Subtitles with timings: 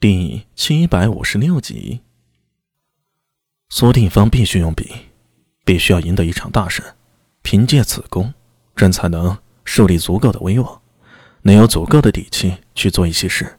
[0.00, 2.00] 第七百五十六集，
[3.68, 4.90] 苏定方必须用笔，
[5.62, 6.82] 必须要赢得一场大胜，
[7.42, 8.32] 凭借此功，
[8.74, 10.80] 朕才能树立足够的威望，
[11.42, 13.58] 能有足够的底气去做一些事。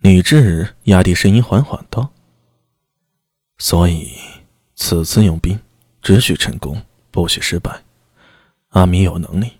[0.00, 2.10] 李治压低声音，缓缓道
[3.58, 4.10] ：“所以，
[4.74, 5.60] 此次用兵，
[6.02, 6.82] 只许成功，
[7.12, 7.84] 不许失败。
[8.70, 9.52] 阿弥有能力，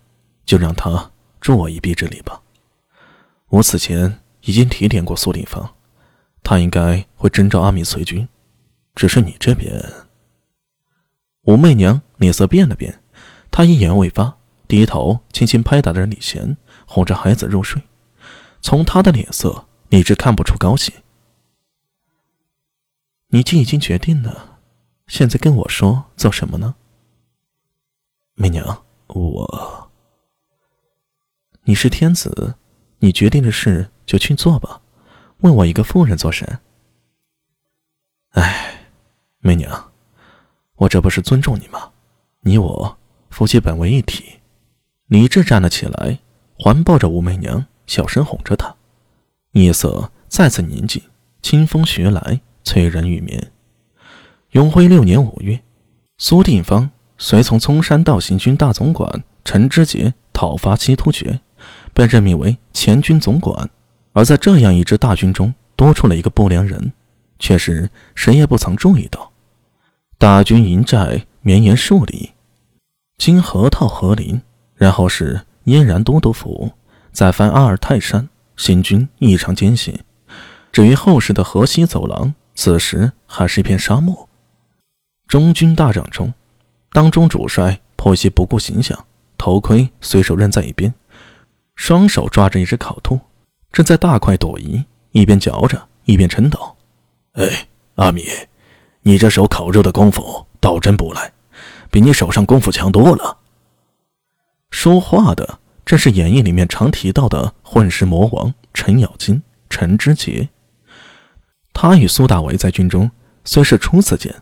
[0.45, 2.41] 就让他助我一臂之力吧。
[3.47, 5.71] 我此前已经提点过苏定方。”
[6.45, 8.29] 他应该会征召阿米随军，
[8.93, 9.83] 只是你这边。
[11.45, 13.01] 武媚娘脸色变了变，
[13.49, 16.55] 她一言未发，低头轻轻拍打着李贤，
[16.85, 17.81] 哄着孩子入睡。
[18.61, 20.93] 从她的脸色，你只看不出高兴。
[23.29, 24.59] 你既已经决定了，
[25.07, 26.75] 现在跟我说做什么呢？
[28.35, 29.91] 媚娘，我，
[31.63, 32.53] 你是天子，
[32.99, 34.83] 你决定的事就去做吧。
[35.39, 36.59] 问我一个妇人做甚？
[38.31, 38.87] 哎，
[39.39, 39.91] 媚娘，
[40.75, 41.91] 我这不是尊重你吗？
[42.41, 42.97] 你我
[43.29, 44.39] 夫妻本为一体。
[45.07, 46.19] 李治站了起来，
[46.57, 48.75] 环抱着武媚娘，小声哄着她。
[49.51, 51.01] 夜色再次宁静，
[51.41, 53.51] 清风徐来，催人欲眠。
[54.51, 55.61] 永徽六年五月，
[56.17, 61.39] 苏定方随从嵩山道行军大总管陈知节讨伐西突厥，
[61.93, 63.69] 被任命为前军总管。
[64.15, 66.93] 而在这样一支大军中，多出了一个不良人，
[67.37, 69.33] 却是谁也不曾注意到。
[70.17, 72.31] 大军营寨绵延数里，
[73.17, 74.41] 经河套河林，
[74.75, 76.71] 然后是燕然都督府，
[77.11, 79.99] 再翻阿尔泰山，行军异常艰辛。
[80.71, 84.29] 至于后世的河西走廊，此时还是一片沙漠。
[85.27, 86.33] 中军大帐中，
[86.93, 89.05] 当中主帅颇些不顾形象，
[89.37, 90.93] 头盔随手扔在一边，
[91.75, 93.19] 双手抓着一只烤兔。
[93.75, 96.77] 正在大快朵颐，一边嚼着一边嗔道
[97.35, 98.23] ：“哎，阿米，
[99.01, 101.33] 你这手烤肉的功夫倒真不赖，
[101.91, 103.39] 比你手上功夫强多了。”
[104.71, 110.47] 说话的正是演义里面常提到的混世魔王程咬金陈知节。
[111.73, 113.11] 他与苏大为在军中
[113.43, 114.33] 虽是初次见，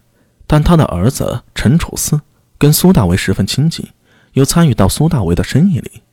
[0.45, 2.21] 但他的儿子陈楚嗣
[2.59, 3.83] 跟苏大为十分亲近，
[4.33, 6.03] 又参与到苏大为的生意里，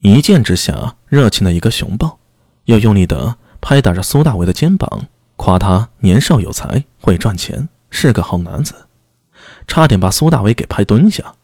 [0.00, 2.18] 一见之下热情的一个熊抱。
[2.64, 5.06] 又用力地拍打着苏大伟的肩膀，
[5.36, 8.74] 夸他年少有才，会赚钱，是个好男子，
[9.66, 11.34] 差点把苏大伟给拍蹲下。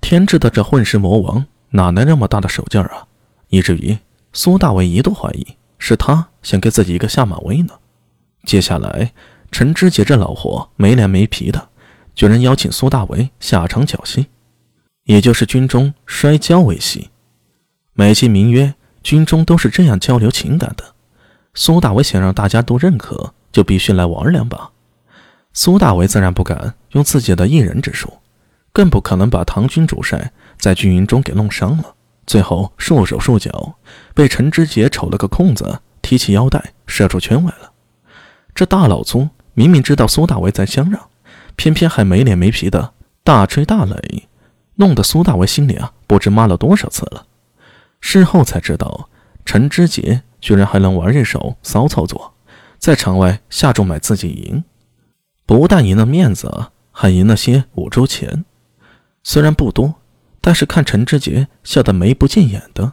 [0.00, 3.06] 天知道这混世魔王哪来那么大的手劲儿啊！
[3.48, 3.96] 以至于
[4.32, 7.74] 苏大伟一度怀疑是他想给自己一个下马威呢。
[8.44, 9.12] 接下来，
[9.50, 11.68] 陈知节这老货没脸没皮的，
[12.14, 14.26] 居然邀请苏大为下场搅戏，
[15.04, 17.10] 也就是军中摔跤为戏，
[17.94, 18.74] 美其名曰。
[19.02, 20.84] 军中都是这样交流情感的。
[21.54, 24.70] 苏大为想让大家都认可，就必须来玩两把。
[25.52, 28.10] 苏大为自然不敢用自己的一人之术，
[28.72, 31.94] 更不可能把唐军主帅在军营中给弄伤了。
[32.26, 33.74] 最后束手束脚，
[34.14, 37.72] 被陈知节瞅了个空子，提起腰带射出圈外了。
[38.54, 41.08] 这大老粗明明知道苏大为在相让，
[41.56, 44.22] 偏偏还没脸没皮的大吹大擂，
[44.76, 47.26] 弄得苏大为心里啊不知骂了多少次了。
[48.02, 49.08] 事后才知道，
[49.46, 52.34] 陈知节居然还能玩一手骚操作，
[52.78, 54.64] 在场外下注买自己赢，
[55.46, 58.44] 不但赢了面子，还赢了些五铢钱。
[59.22, 59.94] 虽然不多，
[60.40, 62.92] 但是看陈知节笑得眉不见眼的，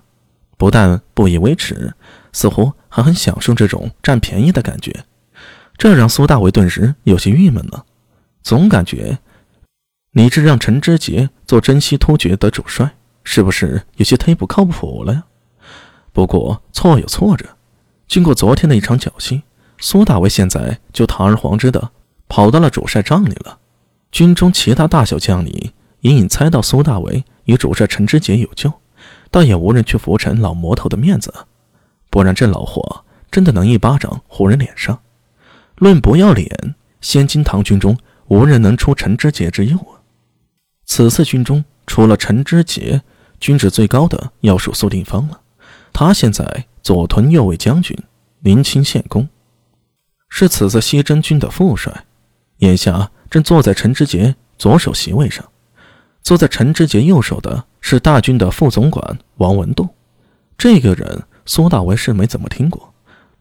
[0.57, 1.95] 不但不以为耻，
[2.31, 5.05] 似乎还很享受这种占便宜的感觉。
[5.75, 7.85] 这让苏大伟顿时有些郁闷了，
[8.43, 9.17] 总感觉
[10.11, 12.95] 你这让陈知节做征西突厥的主帅。
[13.23, 15.23] 是不是有些忒不靠谱了呀？
[16.11, 17.45] 不过错有错着，
[18.07, 19.43] 经过昨天的一场侥幸，
[19.77, 21.91] 苏大为现在就堂而皇之的
[22.27, 23.59] 跑到了主帅帐里了。
[24.11, 25.71] 军中其他大小将领
[26.01, 28.73] 隐隐猜到苏大为与主帅陈知节有救，
[29.29, 31.31] 倒也无人去扶陈老魔头的面子。
[32.09, 34.99] 不然这老货真的能一巴掌呼人脸上。
[35.75, 37.95] 论不要脸，现今唐军中
[38.27, 39.98] 无人能出陈知节之右啊！
[40.89, 42.99] 此次军中除了陈知节，
[43.39, 45.39] 军职最高的要数苏定方了，
[45.93, 47.95] 他现在左屯右卫将军，
[48.39, 49.29] 临清县公，
[50.29, 52.05] 是此次西征军的副帅，
[52.57, 55.45] 眼下正坐在陈知节左手席位上。
[56.23, 59.87] 坐在陈知节右手的是大军的副总管王文度。
[60.57, 62.91] 这个人苏大为是没怎么听过，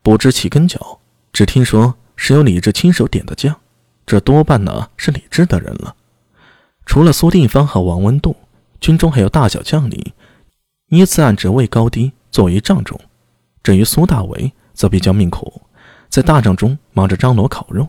[0.03, 1.01] 不知其根脚，
[1.33, 3.57] 只听说是由李治亲手点的将，
[4.05, 5.95] 这多半呢是李治的人了。
[6.89, 8.35] 除了苏定方和王文度。
[8.81, 10.13] 军中还有大小将领，
[10.89, 12.99] 依次按职位高低坐于帐中。
[13.63, 15.61] 至于苏大为，则比较命苦，
[16.09, 17.89] 在大帐中忙着张罗烤肉，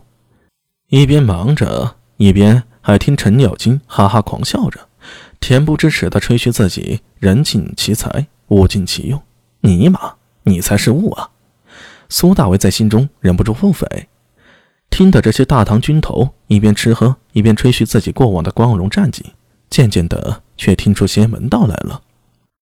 [0.88, 4.88] 一边忙着，一边还听程咬金哈哈狂笑着，
[5.40, 9.22] 恬不知耻地吹嘘自己人尽其才，物尽其用。
[9.60, 11.30] 尼玛，你才是物啊！
[12.08, 13.86] 苏大为在心中忍不住腹诽。
[14.90, 19.32] 听的这些大唐军头一边吃喝，一边吹嘘自己过往的光荣战绩，
[19.70, 22.02] 渐渐的却听出些门道来了。